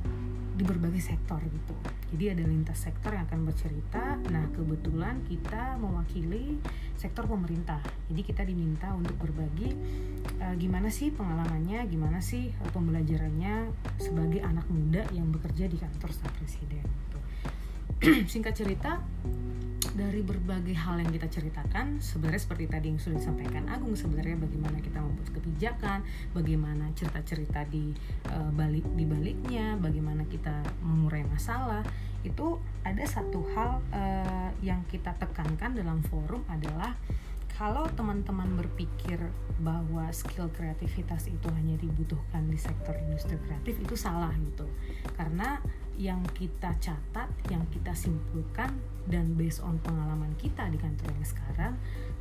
di 0.59 0.67
berbagai 0.67 0.99
sektor 0.99 1.39
gitu. 1.39 1.75
Jadi 2.11 2.25
ada 2.35 2.43
lintas 2.43 2.83
sektor 2.83 3.15
yang 3.15 3.31
akan 3.31 3.47
bercerita. 3.47 4.19
Nah 4.35 4.51
kebetulan 4.51 5.23
kita 5.31 5.79
mewakili 5.79 6.59
sektor 6.99 7.31
pemerintah. 7.31 7.79
Jadi 8.11 8.23
kita 8.27 8.43
diminta 8.43 8.91
untuk 8.91 9.15
berbagi 9.23 9.71
uh, 10.43 10.55
gimana 10.59 10.91
sih 10.91 11.15
pengalamannya, 11.15 11.87
gimana 11.87 12.19
sih 12.19 12.51
uh, 12.51 12.71
pembelajarannya 12.75 13.71
sebagai 14.03 14.43
anak 14.43 14.67
muda 14.67 15.07
yang 15.15 15.31
bekerja 15.31 15.71
di 15.71 15.79
kantor 15.79 16.11
staf 16.11 16.35
presiden. 16.35 16.83
Gitu. 16.83 17.19
Singkat 18.35 18.55
cerita, 18.59 18.99
dari 19.99 20.23
berbagai 20.23 20.79
hal 20.79 21.03
yang 21.03 21.11
kita 21.11 21.27
ceritakan 21.27 21.99
sebenarnya 21.99 22.39
seperti 22.39 22.71
tadi 22.71 22.87
yang 22.95 23.03
sudah 23.03 23.19
disampaikan 23.19 23.67
Agung 23.67 23.99
sebenarnya 23.99 24.39
bagaimana 24.39 24.79
kita 24.79 25.03
membuat 25.03 25.29
kebijakan 25.35 25.99
bagaimana 26.31 26.87
cerita-cerita 26.95 27.67
di 27.67 27.91
uh, 28.31 28.55
balik 28.55 28.87
di 28.95 29.03
baliknya 29.03 29.75
bagaimana 29.75 30.23
kita 30.31 30.63
mengurai 30.87 31.27
masalah 31.27 31.83
itu 32.23 32.63
ada 32.87 33.03
satu 33.03 33.43
hal 33.59 33.83
uh, 33.91 34.51
yang 34.63 34.87
kita 34.87 35.11
tekankan 35.19 35.75
dalam 35.75 35.99
forum 36.07 36.47
adalah 36.47 36.95
kalau 37.59 37.91
teman-teman 37.99 38.55
berpikir 38.55 39.19
bahwa 39.59 40.07
skill 40.15 40.47
kreativitas 40.55 41.27
itu 41.27 41.51
hanya 41.59 41.75
dibutuhkan 41.83 42.47
di 42.47 42.55
sektor 42.55 42.95
industri 43.03 43.35
kreatif 43.51 43.75
itu 43.83 43.99
salah 43.99 44.31
gitu 44.39 44.63
karena 45.19 45.59
yang 45.99 46.23
kita 46.31 46.79
catat, 46.79 47.27
yang 47.51 47.67
kita 47.75 47.91
simpulkan 47.91 48.71
dan 49.11 49.35
based 49.35 49.59
on 49.67 49.83
pengalaman 49.83 50.31
kita 50.39 50.71
di 50.71 50.79
kantor 50.79 51.11
yang 51.11 51.27
sekarang, 51.27 51.73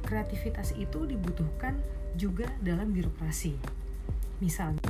kreativitas 0.01 0.73
itu 0.73 1.05
dibutuhkan 1.05 1.77
juga 2.17 2.49
dalam 2.65 2.89
birokrasi. 2.89 3.53
Misalnya 4.41 4.81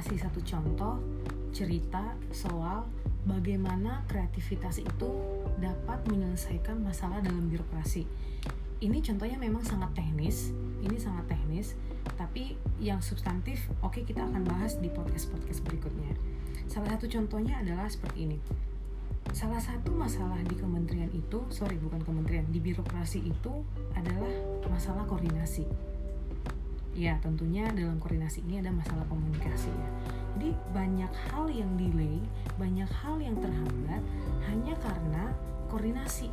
kasih 0.00 0.16
satu 0.16 0.40
contoh 0.40 0.96
cerita 1.52 2.16
soal 2.32 2.88
bagaimana 3.28 4.00
kreativitas 4.08 4.80
itu 4.80 5.12
dapat 5.60 6.00
menyelesaikan 6.08 6.80
masalah 6.80 7.20
dalam 7.20 7.52
birokrasi. 7.52 8.08
Ini 8.80 8.96
contohnya 9.04 9.36
memang 9.36 9.60
sangat 9.60 9.92
teknis, 9.92 10.56
ini 10.80 10.96
sangat 10.96 11.28
teknis, 11.28 11.76
tapi 12.16 12.56
yang 12.80 13.04
substantif 13.04 13.68
oke 13.84 14.00
okay, 14.00 14.08
kita 14.08 14.24
akan 14.24 14.40
bahas 14.48 14.80
di 14.80 14.88
podcast-podcast 14.88 15.60
berikutnya. 15.68 16.16
Salah 16.64 16.96
satu 16.96 17.04
contohnya 17.04 17.60
adalah 17.60 17.84
seperti 17.92 18.24
ini. 18.24 18.38
Salah 19.36 19.60
satu 19.60 19.92
masalah 19.92 20.40
di 20.48 20.56
kementerian 20.56 21.12
itu, 21.12 21.44
sorry 21.52 21.76
bukan 21.76 22.00
kementerian, 22.00 22.48
di 22.48 22.56
birokrasi 22.56 23.20
itu 23.20 23.52
adalah 23.92 24.32
masalah 24.64 25.04
koordinasi. 25.04 25.89
Ya, 26.94 27.16
tentunya 27.22 27.70
dalam 27.70 28.02
koordinasi 28.02 28.44
ini 28.44 28.58
ada 28.58 28.74
masalah 28.74 29.06
komunikasi 29.06 29.70
ya 29.70 29.90
jadi 30.40 30.56
banyak 30.72 31.12
hal 31.28 31.50
yang 31.50 31.68
delay, 31.74 32.16
banyak 32.56 32.86
hal 33.02 33.18
yang 33.18 33.34
terhambat 33.42 34.02
hanya 34.46 34.74
karena 34.78 35.24
koordinasi, 35.68 36.30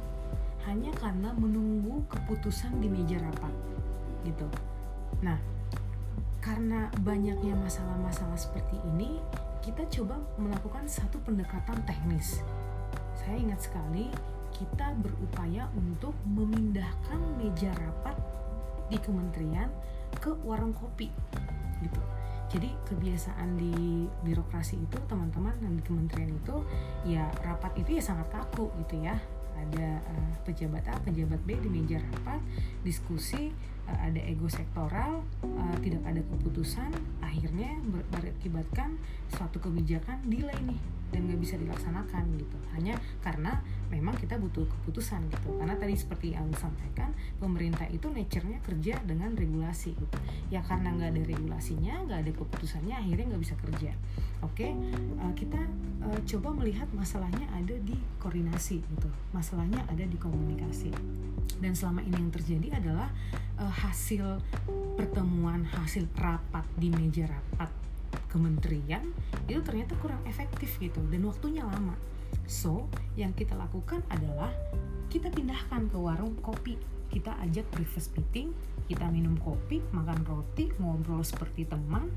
hanya 0.69 0.93
karena 0.95 1.33
menunggu 1.33 2.05
keputusan 2.07 2.77
di 2.77 2.87
meja 2.87 3.17
rapat, 3.19 3.51
gitu. 4.23 4.47
Nah, 5.25 5.35
karena 6.39 6.87
banyaknya 7.01 7.57
masalah-masalah 7.57 8.37
seperti 8.37 8.77
ini, 8.95 9.17
kita 9.65 9.83
coba 9.99 10.21
melakukan 10.37 10.85
satu 10.85 11.19
pendekatan 11.25 11.81
teknis. 11.83 12.39
Saya 13.17 13.35
ingat 13.43 13.65
sekali 13.65 14.07
kita 14.55 14.95
berupaya 15.03 15.67
untuk 15.75 16.15
memindahkan 16.23 17.19
meja 17.35 17.75
rapat 17.75 18.15
di 18.87 18.95
kementerian 19.03 19.67
ke 20.17 20.31
warung 20.43 20.73
kopi 20.73 21.11
gitu. 21.83 22.01
Jadi 22.47 22.71
kebiasaan 22.87 23.59
di 23.59 24.07
birokrasi 24.23 24.79
itu 24.79 24.97
teman-teman 25.11 25.51
dan 25.59 25.75
di 25.75 25.83
kementerian 25.83 26.31
itu 26.31 26.63
ya 27.03 27.27
rapat 27.43 27.75
itu 27.75 27.99
ya 27.99 28.03
sangat 28.03 28.31
kaku 28.31 28.71
gitu 28.85 29.03
ya. 29.03 29.19
Ada 29.57 29.99
uh, 29.99 30.33
pejabat 30.45 30.85
A, 30.87 30.95
pejabat 31.01 31.41
B 31.43 31.57
di 31.59 31.67
meja 31.67 31.97
rapat, 31.97 32.39
diskusi, 32.85 33.51
uh, 33.87 33.99
ada 34.03 34.19
ego 34.23 34.51
sektoral, 34.51 35.23
uh, 35.43 35.77
tidak 35.79 36.03
ada 36.03 36.21
keputusan, 36.21 36.91
akhirnya 37.23 37.79
ber 37.87 38.03
berakibatkan 38.11 38.99
suatu 39.31 39.59
kebijakan 39.63 40.23
delay 40.27 40.55
nih 40.63 40.79
dan 41.11 41.23
nggak 41.23 41.39
bisa 41.39 41.55
dilaksanakan 41.55 42.23
gitu. 42.35 42.57
Hanya 42.75 42.99
karena 43.23 43.63
memang 43.87 44.19
kita 44.19 44.35
butuh 44.35 44.67
keputusan 44.67 45.31
gitu. 45.31 45.55
Karena 45.55 45.75
tadi 45.79 45.95
seperti 45.95 46.35
yang 46.35 46.51
sampaikan 46.51 47.15
pemerintah 47.39 47.87
itu 47.87 48.11
nature-nya 48.11 48.59
kerja 48.59 48.99
dengan 49.07 49.31
regulasi 49.31 49.95
gitu. 49.95 50.17
Ya 50.51 50.59
karena 50.63 50.91
nggak 50.91 51.15
ada 51.15 51.21
regulasinya 51.23 51.93
nggak 52.03 52.19
ada 52.27 52.31
keputusannya 52.35 52.95
akhirnya 52.95 53.25
nggak 53.31 53.43
bisa 53.43 53.55
kerja. 53.63 53.91
Oke 54.43 54.75
uh, 55.23 55.33
kita 55.33 55.61
uh, 56.03 56.19
coba 56.27 56.49
melihat 56.59 56.87
masalahnya 56.91 57.47
ada 57.55 57.75
di 57.79 57.95
koordinasi 58.19 58.83
gitu. 58.83 59.09
Masalahnya 59.31 59.79
ada 59.87 60.03
di 60.03 60.17
komunikasi. 60.19 60.91
Dan 61.57 61.73
selama 61.73 62.03
ini 62.03 62.19
yang 62.19 62.29
terjadi 62.29 62.67
adalah 62.83 63.09
uh, 63.57 63.71
hasil 63.77 64.41
pertemuan 64.97 65.61
hasil 65.61 66.09
rapat 66.17 66.65
di 66.81 66.89
meja 66.89 67.29
rapat 67.29 67.69
kementerian 68.33 69.05
itu 69.45 69.61
ternyata 69.61 69.93
kurang 70.01 70.19
efektif 70.25 70.75
gitu 70.81 70.99
dan 71.13 71.23
waktunya 71.25 71.63
lama. 71.63 71.95
So, 72.47 72.91
yang 73.15 73.31
kita 73.35 73.55
lakukan 73.55 74.03
adalah 74.11 74.51
kita 75.07 75.31
pindahkan 75.31 75.87
ke 75.87 75.97
warung 75.97 76.35
kopi. 76.43 76.75
Kita 77.07 77.39
ajak 77.39 77.63
breakfast 77.71 78.11
meeting, 78.19 78.51
kita 78.91 79.07
minum 79.07 79.39
kopi, 79.39 79.79
makan 79.95 80.27
roti, 80.27 80.67
ngobrol 80.75 81.23
seperti 81.23 81.63
teman, 81.63 82.11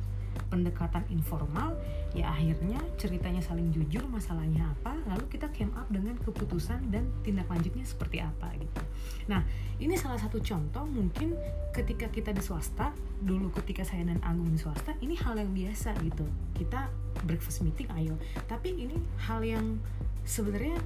pendekatan 0.50 1.06
informal 1.14 1.78
ya 2.10 2.26
akhirnya 2.26 2.82
ceritanya 2.98 3.38
saling 3.38 3.70
jujur 3.70 4.02
masalahnya 4.10 4.66
apa 4.66 4.98
lalu 5.06 5.24
kita 5.30 5.46
came 5.54 5.70
up 5.78 5.86
dengan 5.86 6.18
keputusan 6.18 6.90
dan 6.90 7.06
tindak 7.22 7.46
lanjutnya 7.46 7.86
seperti 7.86 8.18
apa 8.18 8.50
gitu. 8.58 8.82
Nah 9.30 9.46
ini 9.78 9.94
salah 9.94 10.18
satu 10.18 10.42
contoh 10.42 10.84
mungkin 10.90 11.38
ketika 11.70 12.10
kita 12.10 12.34
di 12.34 12.42
swasta 12.42 12.90
dulu 13.22 13.54
ketika 13.62 13.86
saya 13.86 14.02
dan 14.02 14.18
Agung 14.26 14.50
di 14.50 14.58
swasta 14.58 14.98
ini 14.98 15.14
hal 15.14 15.38
yang 15.38 15.54
biasa 15.54 15.94
gitu. 16.02 16.26
Kita 16.58 16.90
breakfast 17.24 17.62
meeting 17.62 17.86
ayo. 17.94 18.18
Tapi 18.50 18.74
ini 18.74 18.98
hal 19.30 19.46
yang 19.46 19.78
sebenarnya 20.26 20.76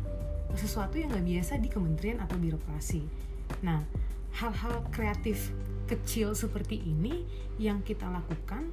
sesuatu 0.54 1.00
yang 1.00 1.10
nggak 1.10 1.26
biasa 1.26 1.58
di 1.58 1.68
kementerian 1.72 2.20
atau 2.20 2.36
birokrasi. 2.36 3.02
Nah 3.64 3.80
hal-hal 4.34 4.84
kreatif 4.92 5.54
kecil 5.84 6.32
seperti 6.32 6.80
ini 6.80 7.24
yang 7.60 7.84
kita 7.84 8.08
lakukan 8.08 8.72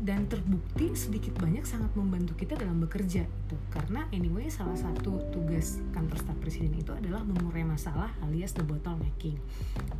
dan 0.00 0.24
terbukti 0.32 0.96
sedikit 0.96 1.36
banyak 1.36 1.68
sangat 1.68 1.92
membantu 1.92 2.32
kita 2.32 2.56
dalam 2.56 2.80
bekerja 2.80 3.28
itu 3.28 3.56
karena 3.68 4.08
anyway 4.16 4.48
salah 4.48 4.76
satu 4.76 5.20
tugas 5.28 5.76
kantor 5.92 6.16
staf 6.16 6.36
presiden 6.40 6.72
itu 6.80 6.88
adalah 6.96 7.20
mengurai 7.20 7.68
masalah 7.68 8.08
alias 8.24 8.56
the 8.56 8.64
bottlenecking. 8.64 9.36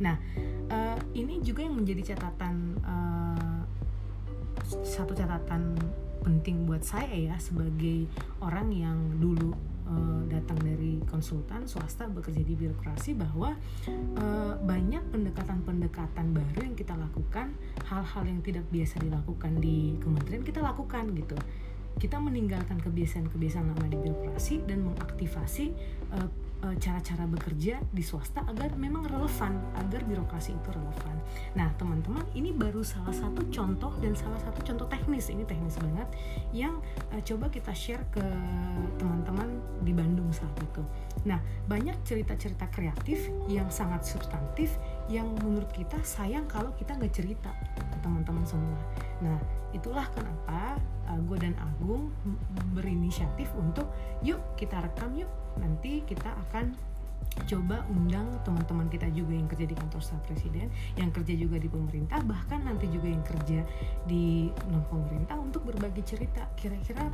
Nah 0.01 0.17
uh, 0.73 0.97
ini 1.13 1.45
juga 1.45 1.61
yang 1.61 1.77
menjadi 1.77 2.17
catatan 2.17 2.81
uh, 2.81 3.61
satu 4.81 5.13
catatan 5.13 5.77
penting 6.21 6.65
buat 6.65 6.81
saya 6.81 7.13
ya 7.13 7.35
sebagai 7.37 8.09
orang 8.41 8.73
yang 8.73 8.97
dulu 9.21 9.53
uh, 9.91 10.23
datang 10.31 10.55
dari 10.63 11.03
konsultan 11.05 11.67
swasta 11.67 12.07
bekerja 12.07 12.39
di 12.41 12.55
birokrasi 12.55 13.11
bahwa 13.13 13.51
uh, 14.15 14.55
banyak 14.63 15.03
pendekatan-pendekatan 15.11 16.31
baru 16.31 16.59
yang 16.71 16.75
kita 16.79 16.95
lakukan 16.95 17.51
hal-hal 17.91 18.23
yang 18.23 18.39
tidak 18.39 18.63
biasa 18.71 19.03
dilakukan 19.03 19.59
di 19.59 19.99
kementerian 19.99 20.41
kita 20.47 20.63
lakukan 20.63 21.11
gitu. 21.13 21.35
Kita 21.99 22.17
meninggalkan 22.23 22.79
kebiasaan-kebiasaan 22.79 23.67
lama 23.75 23.85
di 23.91 23.99
birokrasi 23.99 24.63
dan 24.63 24.87
mengaktifasi 24.87 25.75
uh, 26.15 26.25
Eh, 26.25 26.50
cara-cara 26.61 27.25
bekerja 27.25 27.81
di 27.89 28.05
swasta 28.05 28.45
agar 28.45 28.77
memang 28.77 29.09
relevan 29.09 29.57
agar 29.81 30.05
birokrasi 30.05 30.53
itu 30.53 30.69
relevan. 30.69 31.17
Nah 31.57 31.73
teman-teman 31.81 32.21
ini 32.37 32.53
baru 32.53 32.85
salah 32.85 33.13
satu 33.13 33.49
contoh 33.49 33.89
dan 33.97 34.13
salah 34.13 34.37
satu 34.45 34.61
contoh 34.61 34.85
teknis 34.85 35.33
ini 35.33 35.41
teknis 35.41 35.81
banget 35.81 36.05
yang 36.53 36.77
uh, 37.09 37.21
coba 37.25 37.49
kita 37.49 37.73
share 37.73 38.05
ke 38.13 38.21
teman-teman 39.01 39.57
di 39.81 39.89
Bandung 39.89 40.29
saat 40.29 40.53
itu. 40.61 40.85
Nah 41.25 41.41
banyak 41.65 41.97
cerita-cerita 42.05 42.69
kreatif 42.69 43.33
yang 43.49 43.65
sangat 43.73 44.05
substantif 44.05 44.77
yang 45.09 45.33
menurut 45.41 45.69
kita 45.73 45.97
sayang 46.05 46.45
kalau 46.45 46.69
kita 46.77 46.93
nggak 46.93 47.13
cerita 47.13 47.49
ke 47.73 47.97
teman-teman 48.05 48.45
semua. 48.45 48.77
Nah 49.25 49.37
itulah 49.73 50.05
kenapa 50.13 50.77
uh, 51.09 51.19
gue 51.25 51.37
dan 51.41 51.55
Agung 51.57 52.13
berinisiatif 52.77 53.49
untuk 53.57 53.89
yuk 54.21 54.39
kita 54.59 54.77
rekam 54.77 55.15
yuk 55.17 55.40
nanti 55.59 56.05
kita 56.07 56.31
akan 56.47 56.91
coba 57.47 57.87
undang 57.87 58.27
teman-teman 58.43 58.91
kita 58.91 59.07
juga 59.15 59.31
yang 59.31 59.47
kerja 59.47 59.63
di 59.63 59.75
kantor 59.75 60.01
staf 60.03 60.19
presiden, 60.27 60.67
yang 60.99 61.15
kerja 61.15 61.31
juga 61.31 61.55
di 61.57 61.71
pemerintah, 61.71 62.19
bahkan 62.27 62.59
nanti 62.67 62.91
juga 62.91 63.07
yang 63.07 63.23
kerja 63.23 63.63
di 64.03 64.51
non 64.67 64.83
pemerintah 64.91 65.39
untuk 65.39 65.63
berbagi 65.63 66.03
cerita. 66.03 66.43
Kira-kira 66.59 67.07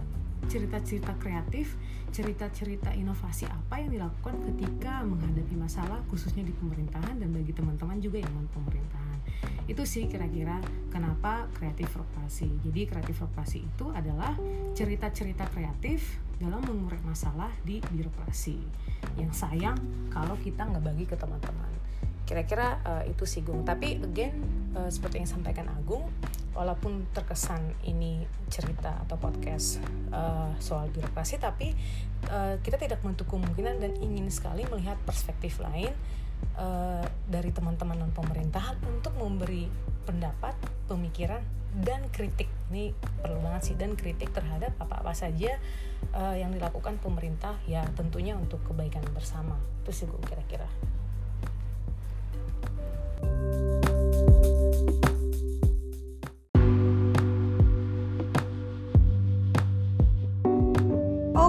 cerita-cerita 0.46 1.18
kreatif, 1.18 1.78
cerita-cerita 2.14 2.94
inovasi 2.94 3.50
apa 3.50 3.82
yang 3.82 3.90
dilakukan 3.94 4.38
ketika 4.54 5.02
menghadapi 5.02 5.54
masalah 5.58 6.02
khususnya 6.10 6.46
di 6.46 6.54
pemerintahan 6.54 7.18
dan 7.18 7.30
bagi 7.34 7.54
teman-teman 7.54 7.98
juga 8.02 8.22
yang 8.22 8.32
non 8.34 8.50
pemerintahan. 8.54 9.18
Itu 9.70 9.86
sih 9.86 10.10
kira-kira 10.10 10.58
kenapa 10.90 11.46
kreatif 11.54 11.94
rotasi. 11.94 12.50
Jadi 12.66 12.90
kreatif 12.90 13.22
rotasi 13.22 13.66
itu 13.66 13.86
adalah 13.94 14.34
cerita-cerita 14.74 15.46
kreatif 15.52 16.22
dalam 16.38 16.62
mengurai 16.64 17.02
masalah 17.06 17.50
di 17.66 17.82
birokrasi. 17.82 18.58
Yang 19.18 19.34
sayang 19.46 19.78
kalau 20.14 20.38
kita 20.42 20.66
nggak 20.66 20.84
bagi 20.84 21.06
ke 21.06 21.16
teman-teman. 21.18 21.72
Kira-kira 22.28 22.84
uh, 22.84 23.04
itu 23.08 23.24
sih 23.24 23.42
Gung. 23.42 23.64
Tapi 23.64 24.04
again 24.04 24.44
uh, 24.76 24.92
seperti 24.92 25.24
yang 25.24 25.30
sampaikan 25.30 25.72
Agung, 25.72 26.06
walaupun 26.58 27.06
terkesan 27.14 27.62
ini 27.86 28.26
cerita 28.50 29.06
atau 29.06 29.22
podcast 29.22 29.78
uh, 30.10 30.50
soal 30.58 30.90
birokrasi 30.90 31.38
tapi 31.38 31.78
uh, 32.34 32.58
kita 32.66 32.82
tidak 32.82 33.06
menutup 33.06 33.30
kemungkinan 33.30 33.78
dan 33.78 33.94
ingin 34.02 34.26
sekali 34.34 34.66
melihat 34.66 34.98
perspektif 35.06 35.62
lain 35.62 35.94
uh, 36.58 37.06
dari 37.30 37.54
teman-teman 37.54 38.02
non 38.02 38.10
pemerintahan 38.10 38.74
untuk 38.90 39.14
memberi 39.22 39.70
pendapat, 40.10 40.58
pemikiran 40.90 41.46
dan 41.78 42.10
kritik 42.10 42.50
ini 42.72 42.92
perlu 43.24 43.40
banget 43.40 43.72
sih 43.72 43.76
dan 43.80 43.96
kritik 43.96 44.32
terhadap 44.36 44.76
apa-apa 44.80 45.16
saja 45.16 45.56
uh, 46.12 46.36
yang 46.36 46.52
dilakukan 46.52 47.00
pemerintah 47.00 47.56
ya 47.64 47.88
tentunya 47.96 48.36
untuk 48.36 48.60
kebaikan 48.68 49.04
bersama 49.16 49.56
itu 49.84 49.92
sih 49.92 50.06
gue 50.06 50.20
kira-kira. 50.28 50.68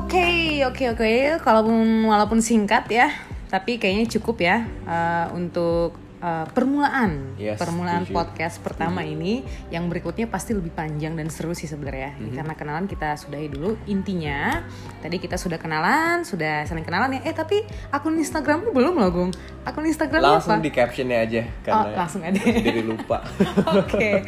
Oke, 0.08 0.64
oke, 0.64 0.84
oke. 0.96 1.12
Kalaupun 1.44 2.08
walaupun 2.08 2.40
singkat 2.40 2.88
ya, 2.88 3.12
tapi 3.52 3.76
kayaknya 3.76 4.08
cukup 4.08 4.40
ya 4.40 4.64
uh, 4.88 5.28
untuk 5.36 6.07
uh, 6.20 6.46
permulaan 6.48 7.34
Yes, 7.34 7.56
permulaan 7.56 8.02
setuju. 8.02 8.14
podcast 8.14 8.56
pertama 8.58 9.00
ini 9.00 9.40
yang 9.68 9.86
berikutnya 9.86 10.26
pasti 10.26 10.50
lebih 10.50 10.70
panjang 10.70 11.14
dan 11.14 11.28
seru 11.28 11.52
sih 11.52 11.64
sebenarnya. 11.64 12.14
Mhm. 12.14 12.34
karena 12.34 12.54
kenalan 12.54 12.84
kita 12.84 13.14
sudahi 13.14 13.48
dulu. 13.48 13.78
Intinya 13.84 14.62
tadi 14.98 15.16
kita 15.16 15.34
sudah 15.34 15.56
kenalan 15.56 16.22
sudah 16.22 16.62
saling 16.62 16.82
kenalan 16.82 17.14
ya. 17.14 17.20
Eh 17.22 17.32
tapi 17.32 17.62
akun 17.88 18.14
Instagrammu 18.14 18.70
belum 18.70 18.94
loh 18.94 19.08
Gung. 19.08 19.32
Akun 19.62 19.84
Instagrammu 19.84 20.24
langsung 20.38 20.54
apa 20.54 20.64
di 20.64 20.70
captionnya 20.70 21.18
aja 21.20 21.42
karena 21.62 21.80
Oh, 21.84 21.96
langsung 21.96 22.22
ada. 22.22 22.38
jadi 22.66 22.82
lupa. 22.82 23.22
Oke, 23.78 24.24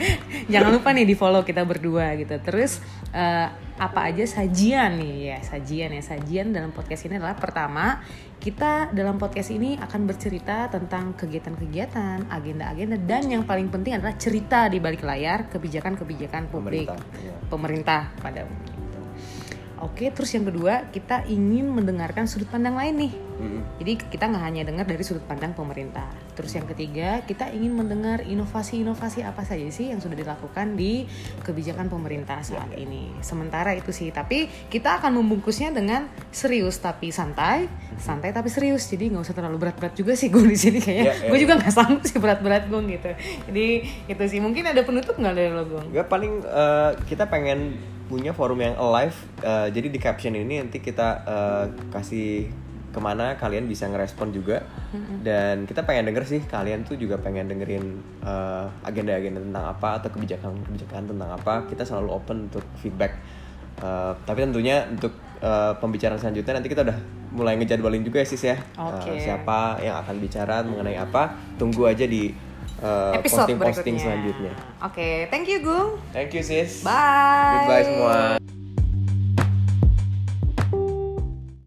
jangan 0.46 0.70
lupa 0.72 0.90
nih 0.90 1.04
di 1.04 1.14
follow 1.14 1.42
kita 1.42 1.62
berdua 1.62 2.14
gitu. 2.14 2.38
Terus 2.38 2.78
eh, 3.10 3.48
apa 3.76 4.00
aja 4.06 4.22
sajian 4.22 5.00
nih? 5.00 5.16
Ya 5.26 5.38
sajian 5.40 5.90
ya. 5.90 6.02
Sajian 6.04 6.52
dalam 6.52 6.70
podcast 6.70 7.04
ini 7.04 7.16
adalah 7.16 7.34
pertama 7.34 7.98
kita 8.40 8.88
dalam 8.96 9.20
podcast 9.20 9.52
ini 9.52 9.76
akan 9.76 10.08
bercerita 10.08 10.72
tentang 10.72 11.12
kegiatan-kegiatan, 11.12 12.24
agenda-agenda 12.32 12.96
dan 13.04 13.28
yang 13.28 13.44
paling 13.44 13.68
penting 13.68 14.00
adalah 14.00 14.16
cerita 14.16 14.64
di 14.72 14.80
balik 14.80 15.04
layar 15.04 15.52
kebijakan-kebijakan 15.52 16.48
publik 16.48 16.88
Pemerintah, 16.88 17.20
iya. 17.20 17.36
pemerintah 17.52 18.00
pada 18.16 18.48
umumnya. 18.48 18.72
gitu. 18.80 19.00
Oke, 19.80 20.12
terus 20.12 20.28
yang 20.36 20.44
kedua 20.44 20.92
kita 20.92 21.24
ingin 21.24 21.64
mendengarkan 21.72 22.28
sudut 22.28 22.52
pandang 22.52 22.76
lain 22.76 23.08
nih. 23.08 23.12
Mm-mm. 23.40 23.62
Jadi 23.80 23.92
kita 24.12 24.28
nggak 24.28 24.44
hanya 24.44 24.62
dengar 24.68 24.84
dari 24.84 25.00
sudut 25.00 25.24
pandang 25.24 25.56
pemerintah. 25.56 26.12
Terus 26.36 26.52
yang 26.52 26.68
ketiga 26.68 27.24
kita 27.24 27.48
ingin 27.48 27.72
mendengar 27.72 28.20
inovasi-inovasi 28.20 29.24
apa 29.24 29.40
saja 29.48 29.64
sih 29.72 29.88
yang 29.88 30.04
sudah 30.04 30.20
dilakukan 30.20 30.76
di 30.76 31.08
kebijakan 31.40 31.88
pemerintah 31.88 32.44
saat 32.44 32.76
ini. 32.76 33.08
Sementara 33.24 33.72
itu 33.72 33.88
sih, 33.88 34.12
tapi 34.12 34.52
kita 34.68 35.00
akan 35.00 35.16
membungkusnya 35.16 35.72
dengan 35.72 36.12
serius 36.28 36.76
tapi 36.76 37.08
santai, 37.08 37.64
santai 37.96 38.36
tapi 38.36 38.52
serius. 38.52 38.84
Jadi 38.84 39.16
nggak 39.16 39.24
usah 39.24 39.36
terlalu 39.36 39.64
berat-berat 39.64 39.96
juga 39.96 40.12
sih 40.12 40.28
gue 40.28 40.44
di 40.44 40.60
sini 40.60 40.78
kayaknya. 40.84 41.04
Ya, 41.08 41.14
ya, 41.16 41.28
gue 41.32 41.38
ya. 41.40 41.42
juga 41.48 41.54
nggak 41.56 41.72
sanggup 41.72 42.04
sih 42.04 42.20
berat-berat 42.20 42.68
gue 42.68 42.80
gitu. 42.84 43.10
Jadi 43.48 43.66
itu 44.12 44.24
sih. 44.28 44.44
Mungkin 44.44 44.68
ada 44.68 44.84
penutup 44.84 45.16
nggak 45.16 45.32
dari 45.32 45.48
lo 45.48 45.64
gue? 45.64 45.82
Gak 45.96 46.08
paling 46.12 46.44
eh, 46.44 46.90
kita 47.08 47.24
pengen 47.32 47.80
punya 48.10 48.34
forum 48.34 48.58
yang 48.58 48.74
alive. 48.74 49.14
eh, 49.46 49.70
jadi 49.70 49.86
di 49.86 49.98
caption 50.02 50.34
ini 50.34 50.58
nanti 50.58 50.82
kita 50.82 51.08
eh, 51.22 51.64
kasih 51.94 52.50
ke 52.90 52.98
mana 52.98 53.38
kalian 53.38 53.70
bisa 53.70 53.86
ngerespon 53.86 54.34
juga. 54.34 54.66
Dan 55.22 55.62
kita 55.62 55.86
pengen 55.86 56.10
denger 56.10 56.26
sih 56.26 56.42
kalian 56.42 56.82
tuh 56.82 56.98
juga 56.98 57.22
pengen 57.22 57.46
dengerin 57.46 58.02
eh, 58.26 58.66
agenda-agenda 58.82 59.38
tentang 59.38 59.64
apa 59.70 60.02
atau 60.02 60.10
kebijakan-kebijakan 60.10 61.14
tentang 61.14 61.30
apa. 61.30 61.70
Kita 61.70 61.86
selalu 61.86 62.10
open 62.10 62.50
untuk 62.50 62.66
feedback. 62.82 63.14
Eh, 63.78 64.12
tapi 64.26 64.42
tentunya 64.42 64.82
untuk 64.90 65.14
eh, 65.38 65.72
pembicaraan 65.78 66.18
selanjutnya 66.18 66.58
nanti 66.58 66.68
kita 66.68 66.82
udah 66.82 66.98
mulai 67.30 67.54
ngejadwalin 67.62 68.02
juga 68.02 68.20
ya 68.20 68.26
sis 68.26 68.42
ya. 68.42 68.58
Oke. 68.74 69.14
Eh, 69.14 69.22
siapa 69.22 69.78
yang 69.78 70.02
akan 70.02 70.18
bicara 70.18 70.66
mengenai 70.66 70.98
apa? 70.98 71.38
Tunggu 71.56 71.86
aja 71.86 72.04
di 72.04 72.49
eh, 72.80 73.12
Episode 73.16 73.46
posting-posting 73.46 73.94
berikutnya. 73.94 74.02
selanjutnya. 74.02 74.52
Oke, 74.80 75.08
thank 75.28 75.46
you 75.46 75.60
Gung. 75.60 76.00
Thank 76.10 76.32
you 76.32 76.42
sis. 76.42 76.80
Bye. 76.80 77.64
Goodbye 77.64 77.84
semua. 77.84 78.59